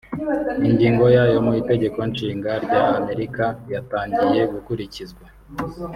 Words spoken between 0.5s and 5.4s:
Ingingo ya yo mu itegeko nshinga rya Amerika yatangiye gukurikizwa